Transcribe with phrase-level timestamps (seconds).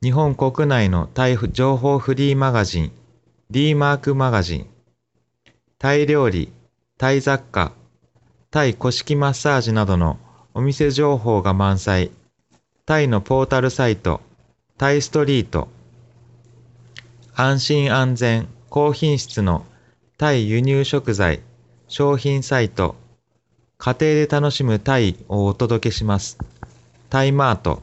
[0.00, 2.92] 日本国内のタイ情報フリーマガジン
[3.50, 4.66] D マークマガジン。
[5.76, 6.52] タイ料理
[6.96, 7.72] タイ雑貨、
[8.52, 10.20] タイ古式マッサージなどの
[10.54, 12.12] お店情報が満載、
[12.86, 14.20] タイのポータルサイト、
[14.76, 15.66] タイストリート、
[17.34, 19.64] 安心安全、高品質の
[20.16, 21.40] タイ輸入食材、
[21.88, 22.94] 商品サイト、
[23.78, 26.38] 家庭で楽しむタイをお届けします。
[27.10, 27.82] タイマート、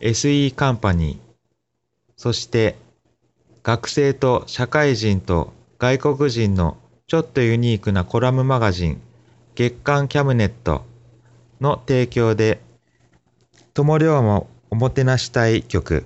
[0.00, 1.18] SE カンパニー
[2.16, 2.76] そして
[3.62, 9.00] 学生と社会人と外国人のちょっとユニークなコラムマガジン
[9.54, 10.84] 月刊キャムネット
[11.60, 12.60] の提供で
[13.74, 16.04] 友龍もおもてなしたい曲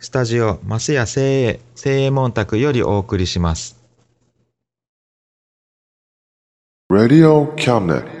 [0.00, 3.76] スタジオマスヤ精鋭精鋭門宅よりお送りします。
[6.90, 8.17] Radio Cabinet.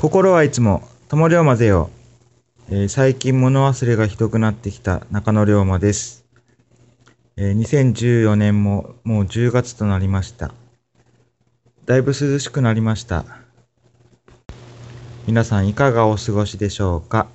[0.00, 1.90] 心はいつも友龍馬ぜよ、
[2.70, 6.24] えー最近物忘れがひどくなってきた中野龍馬です、
[7.36, 10.54] えー2014年ももう10月となりました。
[11.84, 13.26] だいぶ涼しくなりました。
[15.26, 17.26] 皆さんいかがお過ごしでしょうか？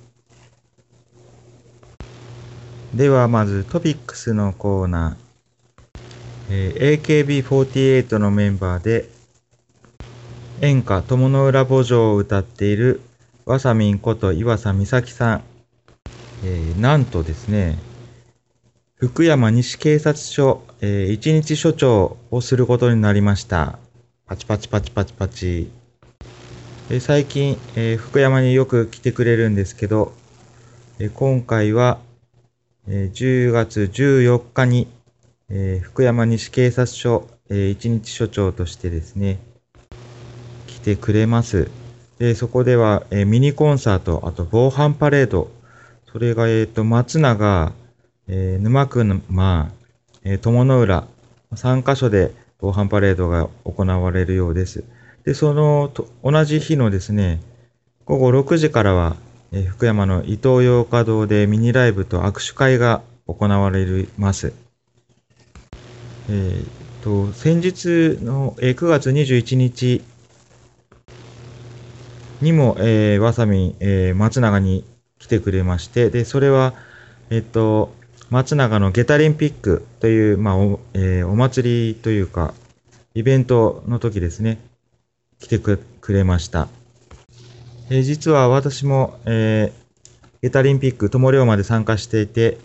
[2.96, 9.08] ではまずトピックスのコーナー、えー AKB48 のメンバーで
[10.62, 13.02] 演歌友の浦墓場を歌っている
[13.44, 15.42] わさみんこと岩佐美咲さん、
[16.44, 17.78] えーなんとですね
[18.94, 23.78] 福山西警察署、えー一日署長をすることになりました。
[24.24, 25.70] パチパチパチパチパチ、
[26.88, 30.14] えー最近、えー福山によく来てくれるんですけど、
[30.98, 31.98] えー今回は、
[32.88, 34.88] えー10月14日に、
[35.50, 39.38] えー福山西警察署、えー一日署長としてですね
[40.86, 41.68] てくれます。
[42.20, 45.50] で、そこでは、えミニコンサート、あと防犯パレード、
[46.12, 47.72] それが、えっ、と、松永、
[48.28, 49.88] えー沼区の、まあ、
[50.22, 51.08] えー友の浦、
[51.52, 54.84] 3カ所で防犯パレードが行われるようです。
[55.24, 57.40] で、その、と同じ日のですね、
[58.04, 59.16] 午後6時からは、
[59.50, 64.52] えー福山の伊東洋華堂でミニライブと握手会が行われます。
[66.28, 66.66] えー
[67.02, 70.02] と、先日の、えー9月21日
[72.40, 74.84] にも、えーわさみん、えー松永に
[75.18, 76.74] 来てくれまして、で、それは、
[77.30, 77.94] えっと、
[78.28, 82.54] 松永のゲタリンピックという、まあ、お、えーお祭りというか、
[83.14, 84.58] イベントの時ですね、
[85.38, 86.68] 来てくくれました。
[87.88, 89.86] えー実は私も、えー
[90.42, 92.58] ゲタリンピック友龍まで参加していて、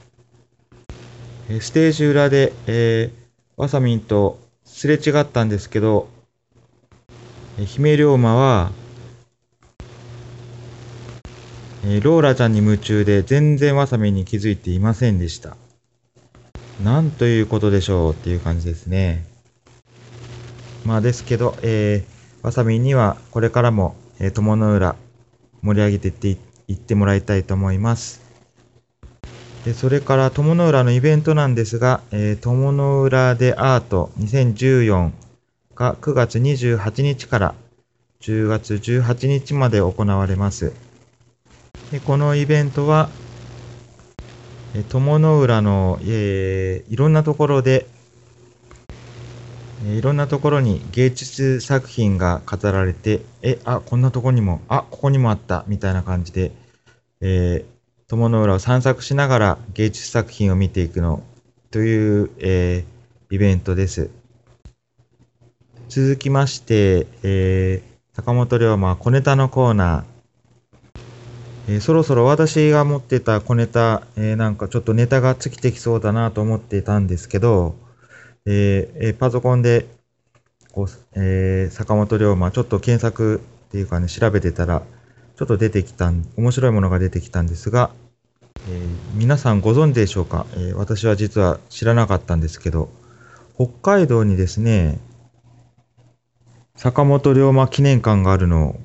[1.50, 3.22] えーステージ裏で、えー
[3.56, 6.10] わさみんとすれ違ったんですけど、
[7.58, 8.72] えー姫龍馬は、
[11.84, 15.58] えーローラちゃんに夢中で全然わさみんに気づいていませんでした。
[16.84, 19.26] なんということでしょうっていう感じですね。
[20.86, 24.96] まあですけど、えー、わさみんにはこれからも、えー、友の浦
[25.62, 28.22] 盛り上げていっていってもらいたいと思います。
[29.66, 35.12] でそれから友の浦のイベントなんですが、えー、友の浦でアート2014
[35.76, 37.56] が9月28日から
[38.22, 40.74] 10月18日まで行われます。
[41.92, 43.10] でこのイベントは、
[44.74, 47.86] え友の浦の、えーいろんなところで、
[49.86, 56.54] えいろんなところに芸術作品が飾られて、え、あ、こんなとこにも、あ、ここにもあった、みたいな感じで、
[57.20, 57.72] えー
[58.08, 61.24] 友の浦を散策しながら芸術作品を見ていくの、
[61.72, 64.10] という、えーイベントです。
[65.90, 70.11] 続きまして、えー坂本龍馬小ネタのコーナー、
[71.72, 77.76] えーそろそろ私が持ってた小ネタ、えーなんかちょっとネタが尽きてきそうだなと思ってたんですけど、
[78.46, 79.86] えーえーパソコンで
[80.74, 84.84] こう、え坂本龍馬、ちょっと検索っていうかね、調べてたら、
[85.38, 87.92] ちょっと出てきた、面白いものが出てきたんですが、
[88.70, 88.82] え
[89.16, 92.90] 皆さんご存知でしょうか、え私は実は知らなかったんですけど、
[93.56, 95.00] 北海道にですね、
[96.76, 98.80] 坂本龍馬記念館があるのを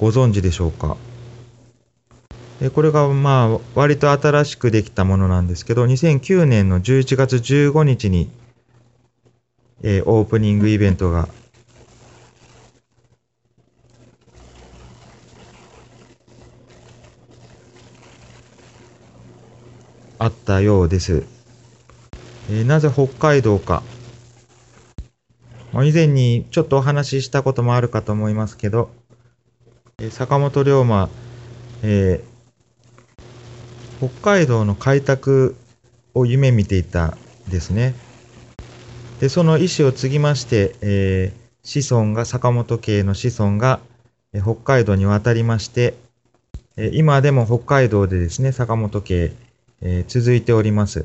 [0.00, 0.96] ご存知でしょうか？
[2.62, 8.30] えこれがまあ割と新しくできたものなんですけど、2009年の11月15日に、
[9.82, 11.28] えーオープニングイベントが
[20.18, 21.24] あったようです。
[22.50, 23.82] えーなぜ北海道か。
[25.74, 28.90] 以前にちょっとお話ししたこともあるかと思いますけど、
[30.08, 31.10] 坂本龍馬、
[31.82, 32.30] えー
[33.98, 35.56] 北海道の開拓
[36.14, 37.18] を夢見ていた
[37.50, 37.94] ですね。
[39.20, 43.80] で、その意思を継ぎまして、えー子孫が、坂本家の子孫が、
[44.32, 45.92] え北海道に渡りまして、
[46.78, 49.34] え今でも北海道でですね、坂本家、
[49.82, 51.04] えー続いております。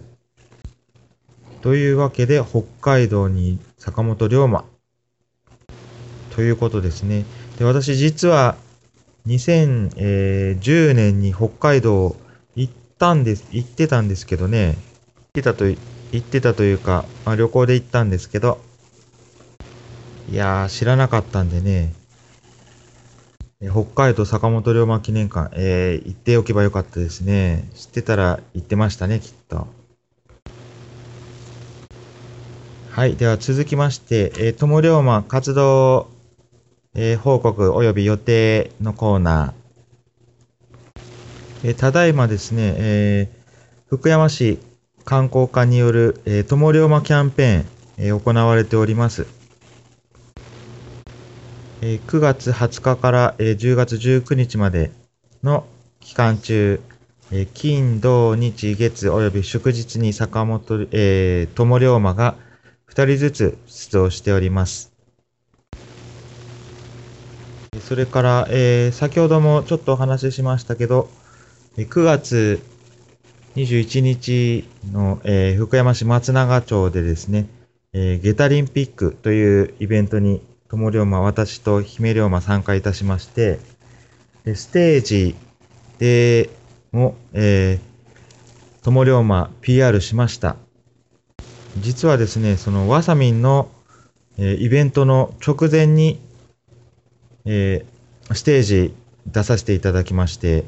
[1.60, 4.64] というわけで、北海道に坂本龍馬。
[6.34, 7.26] ということですね。
[7.60, 8.56] で、私実は
[9.28, 12.16] 2010年に北海道
[12.56, 14.78] 行ったんです、行ってたんですけどね、
[15.16, 15.78] 行ってたと、行
[16.18, 18.60] ってたというか、まあ、旅行で行ったんですけど、
[20.30, 21.94] いやー、知らなかったんでね、
[23.72, 27.70] 北海道坂本龍馬記念館、えー、行っておけばよかったですね。
[27.74, 29.68] 知ってたら行ってましたね、きっと。
[32.92, 33.16] はい。
[33.16, 36.08] では続きまして、えー、友龍馬活動、
[36.98, 41.00] えー報告及び予定のコーナー。
[41.66, 43.46] えーただいまですね、えー
[43.88, 44.60] 福山市
[45.04, 47.66] 観光課による、えー、友龍馬キャンペーン、
[47.98, 49.28] えー行われております。
[51.82, 54.92] えー9月20日から、えー10月19日まで
[55.44, 55.66] の
[56.00, 56.80] 期間中、
[57.30, 62.38] えー金、土、日、月及び祝日に坂本、えー、友龍馬が
[62.90, 64.95] 2人ずつ出動しております。
[67.86, 71.08] それから、えー先ほどもちょっとお話ししましたけど、
[71.78, 72.60] 9月
[73.56, 77.48] 21日の、えー福山市松永町でですね、
[77.94, 83.60] えーゲタリンピックというイベントに、友龍馬、私と姫龍馬参加いたしまして、
[84.56, 85.36] ステージ
[86.00, 86.50] で
[86.92, 90.56] も、えー、友龍馬 PR しました。
[91.78, 93.70] 実はですね、そのわさみんの、
[94.40, 96.25] えーイベントの直前に、
[97.46, 97.96] えー
[98.34, 98.94] ステージ
[99.28, 100.66] 出させていただきまして、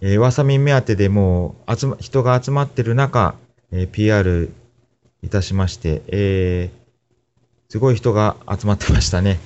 [0.00, 3.36] えーわさみ目当てでもう集ま人が集まってる中、
[3.70, 4.50] えー PR
[5.22, 6.82] いたしまして、えー
[7.70, 9.38] すごい人が集まってましたね。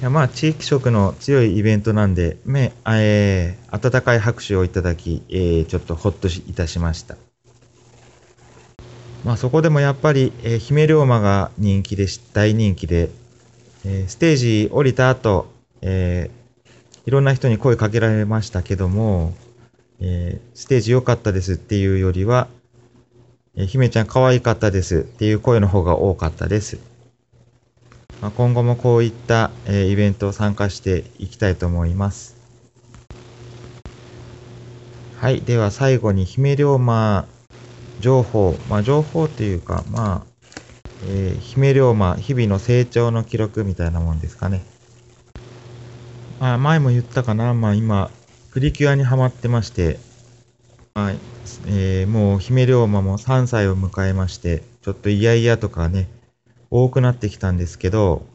[0.00, 7.16] いやまあ、地域色の強いイベントなんで、めえー温かい拍手をいただき、えーちょっとほっとしいたしました。
[9.24, 13.08] まあ、そこでもやっぱり、えー姫龍馬が人気でし、大人気で、
[13.84, 15.46] えーステージ降りた後、
[15.80, 16.44] えー
[17.06, 19.34] いろんな人に声かけられましたけども、
[20.00, 22.48] えーステージ良かったですっていうよりは、
[23.56, 26.78] え姫ちゃん可愛かったですっていう声の方が多かったです。
[28.22, 32.36] まあ、今後もこういった、えイベントを参加していきたいと思います。
[35.16, 35.42] はい。
[35.42, 37.26] では最後に姫龍馬
[38.00, 40.33] 情報、まあ情報っていうか、まあ、
[41.06, 44.62] えー姫龍馬日々の成長の記録みたいなもんですかね。
[46.40, 48.10] あ前も言ったかな、まあ今、
[48.50, 49.98] プリキュアにハマってまして、
[50.94, 51.10] まあ
[51.66, 56.08] えーもう姫龍馬も3歳を迎えまして、ちょっとイヤイヤとかね、
[56.70, 58.26] 多くなってきたんですけど、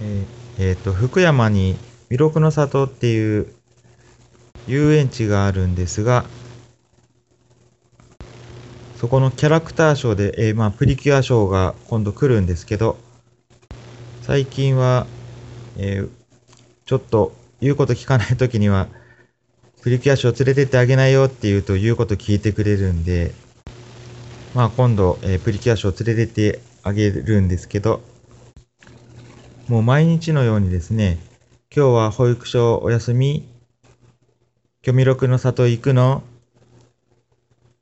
[0.00, 1.76] えーえーと、福山に
[2.08, 3.54] 弥勒の里っていう
[4.66, 6.24] 遊園地があるんですが、
[8.98, 12.98] そこのキャラクターショーで、えーまあ、プリキュアショーが今度来るんですけど、
[14.22, 15.06] 最近は、
[15.76, 16.10] えー
[16.84, 18.88] ちょっと言うこと聞かないときには、
[19.82, 23.34] プリキュアショー連れてってあげないよって言うと言うこと聞いてくれるんで、
[24.52, 28.00] まあ今度、えープリキュアショー連れてってあげるんですけど、
[29.68, 31.18] もう毎日のようにですね、
[31.72, 33.46] 今日は保育所お休み
[34.84, 36.24] 今日弥勒の里行くの？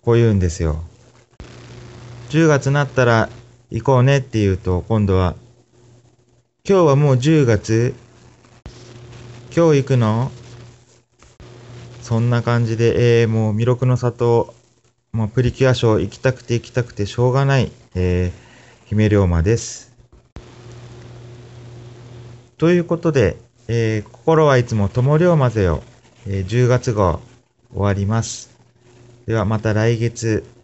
[0.02, 0.82] こう言うんですよ。
[2.28, 3.28] 10月になったら
[3.70, 5.36] 行こうねって言うと、今度は、
[6.68, 7.94] 今日はもう10月
[9.54, 10.32] 今日行くの？
[12.02, 14.54] そんな感じで、えー、もう魅力の里、
[15.12, 19.94] もうプリキュアショー行きたくて行きたくてしょうがない、えー、姫龍馬です。
[22.58, 23.36] ということで、
[23.68, 25.82] えー、心はいつも友龍馬ぜよ、
[26.26, 27.20] えー、10月号
[27.72, 28.50] 終わります。
[29.26, 30.55] ではまた来月。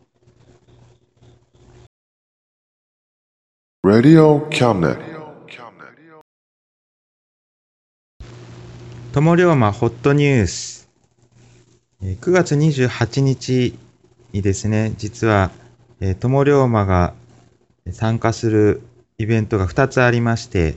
[3.92, 4.96] Radio Cabinet
[9.12, 10.88] 友龍馬ホットニュース。
[12.00, 13.78] 9月28日
[14.32, 15.50] にですね、実は、
[16.20, 17.12] 友龍馬が
[17.90, 18.80] 参加する
[19.18, 20.76] イベントが2つありまして、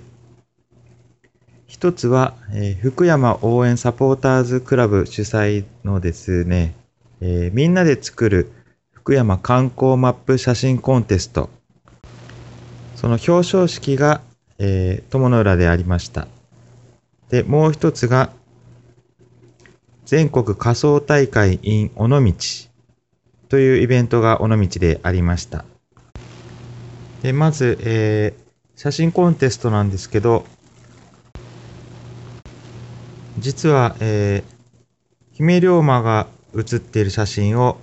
[1.68, 2.34] 一つは、
[2.82, 6.76] 福山応援サポーターズクラブ主催のですね、
[7.22, 8.52] みんなで作る
[8.92, 11.50] 福山観光マップ写真コンテスト。
[13.06, 14.22] その表彰式が、
[14.58, 16.28] えー、友の浦でありました。
[17.30, 18.32] で、もう一つが、
[20.06, 22.34] 全国仮想大会 in 尾道
[23.48, 25.66] というイベントが尾道でありました。
[27.22, 28.42] で、まず、えー、
[28.76, 30.44] 写真コンテストなんですけど、
[33.38, 37.78] 実は、えー、姫龍馬が写っている写真を、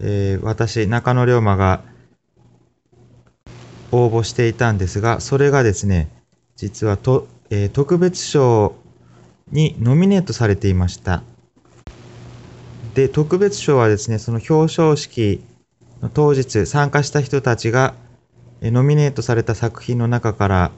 [0.00, 1.80] えー、私、中野龍馬が
[3.92, 6.08] 応募していたんですが、それがですね、
[6.56, 8.74] 実はと、えー、特別賞
[9.52, 11.22] にノミネートされていました。
[12.94, 15.44] で、特別賞はですね、その表彰式
[16.02, 17.94] の当日参加した人たちが、
[18.62, 20.70] えノミネートされた作品の中から、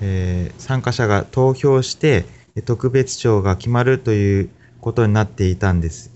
[0.00, 2.24] えー、参加者が投票して、
[2.64, 6.10] 特別賞が決まるということになっていたんです。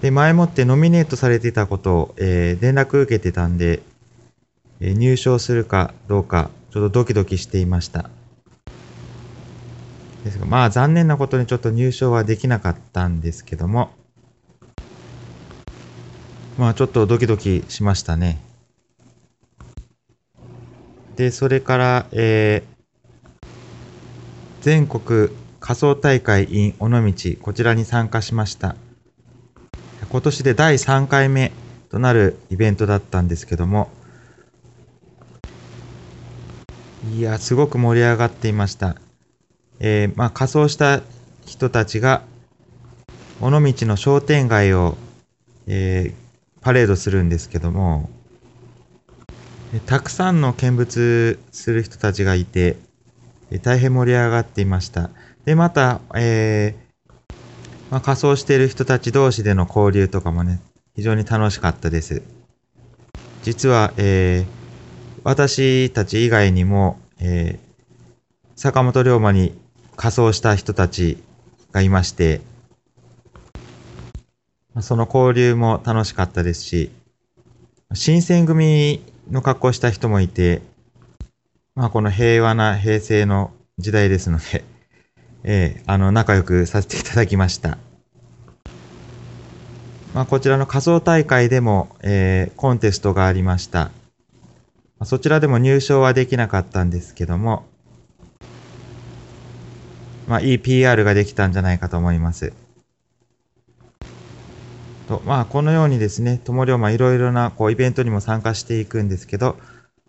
[0.00, 3.82] で、前もってノミネートされていたことを、えー、連絡受けてたんで、
[4.80, 8.08] 入賞するかどうか、ちょっとドキドキしていました。
[10.24, 13.90] ですが、まあ残念なことにちょっと入賞はできなかったんですけども、
[16.58, 18.40] まあちょっとドキドキしましたね。
[21.16, 23.44] で、それから、えー、
[24.62, 25.28] 全国
[25.60, 28.76] 仮想大会 in 尾道、こちらに参加しました。
[30.10, 31.52] 今年で第3回目
[31.90, 33.90] となるイベントだったんですけども、
[37.12, 38.94] いや、すごく盛り上がっていました。
[39.80, 41.02] えー、まあ、仮装した
[41.44, 42.22] 人たちが、
[43.40, 44.96] 尾道の商店街を、
[45.66, 48.10] えー、パレードするんですけども、
[49.86, 52.76] たくさんの見物する人たちがいて、
[53.62, 55.10] 大変盛り上がっていました。
[55.44, 57.12] で、また、えー、
[57.90, 60.60] まあ、仮装している人たち同士での交流とかもね、
[60.94, 62.22] 非常に楽しかったです。
[63.42, 64.59] 実は、えー、
[65.22, 67.70] 私たち以外にも、えー、
[68.56, 69.58] 坂本龍馬に
[69.96, 71.22] 仮装した人たち
[71.72, 72.40] がいまして、
[74.80, 76.90] その交流も楽しかったですし、
[77.92, 80.62] 新選組の格好した人もいて、
[81.74, 84.64] まあ、この平和な平成の時代ですので、
[85.44, 87.78] えー、あの、仲良くさせていただきました。
[90.14, 93.90] まあ、こちらの仮想大会でも、えー、コンテストがありました。
[95.04, 97.64] そちらでも入賞はできなかったんですけども、
[100.28, 102.52] まあ、いい PR ができたんじゃないかと思います。
[105.08, 109.56] と、まあ、このようにですね、友龍馬いろいろなこうイベントにも参加していくんですけど、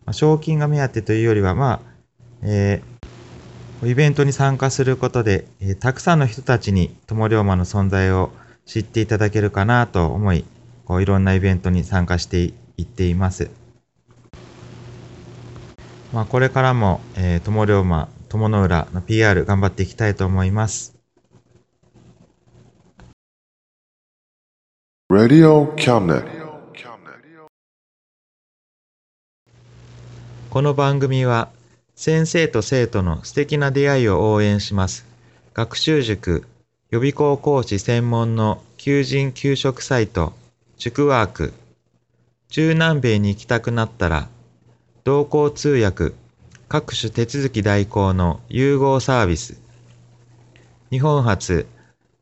[0.05, 1.79] まあ、賞金が目当てというよりは、まあ、
[2.43, 8.31] えー、イベントに参加することで、えー、たくさんの人たちに友龍馬の存在を
[8.65, 10.45] 知っていただけるかなと思い、
[10.85, 12.43] こういろんなイベントに参加して
[12.77, 13.60] いっています。
[16.13, 20.93] まあ、これからも、えー、友龍馬、友の浦の PR 頑張っていきたいと思います。
[25.09, 26.25] Radio Cabinet
[30.49, 31.49] この番組は
[31.95, 35.05] 先生と生徒の素敵な出会いを応援します。
[35.53, 36.45] 学習塾
[36.89, 40.33] 予備校講師専門の求人・給食サイト
[40.77, 41.53] 塾ワーク
[42.49, 44.27] 中南米に行きたくなったら
[45.03, 46.13] 同行通訳
[46.69, 49.59] 各種手続き代行の融合サービス。
[50.91, 51.65] 日本初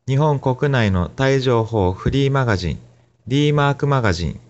[0.06, 2.78] 日本国内のタイ情報フリーマガジン
[3.26, 4.40] D マークマガジン。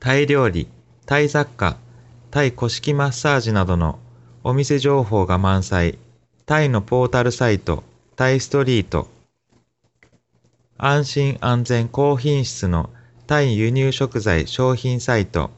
[0.00, 0.68] タイ料理
[1.06, 1.78] タイ雑貨
[2.30, 3.98] タイ古式マッサージなどの
[4.44, 5.98] お店情報が満載、
[6.44, 7.84] タイのポータルサイト、
[8.16, 9.08] タイストリート、
[10.76, 12.90] 安心安全高品質の
[13.26, 15.50] タイ輸入食材商品サイト、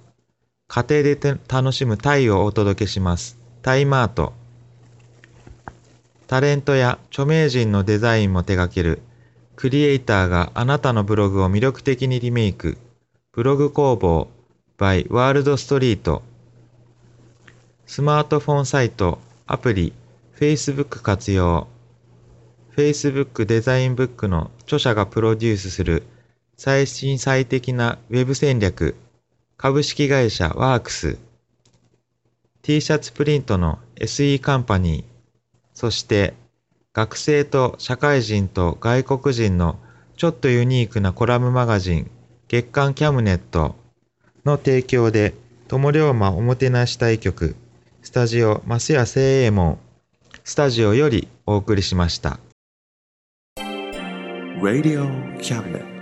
[0.74, 3.36] 家庭で楽しむタイをお届けします。
[3.60, 4.32] タイマート。
[6.26, 9.02] タレントや著名人のデザインも手掛ける。
[9.54, 12.78] クリエイターがあなたのブログを魅力的にリメイク。
[13.32, 14.28] ブログ工房。
[14.78, 16.22] by ワールドストリート。
[17.84, 19.92] スマートフォンサイト、アプリ、
[20.40, 21.68] Facebook 活用。
[22.74, 26.04] Facebook デザインブックの著者がプロデュースする。
[26.56, 28.94] 最新最適な Web 戦略。
[29.62, 31.18] 株式会社ワークス
[32.62, 35.04] T シャツプリントの SE カンパニー
[35.72, 36.34] そして
[36.92, 39.78] 学生と社会人と外国人の
[40.16, 42.10] ちょっとユニークなコラムマガジン
[42.48, 43.76] 月刊キャムネット
[44.44, 45.32] の提供で
[45.68, 47.54] 友龍馬おもてなし対局
[48.02, 49.78] スタジオ増屋聖右衛門
[50.42, 52.40] スタジオよりお送りしました。
[54.60, 55.06] Radio
[55.38, 56.01] Cabinet.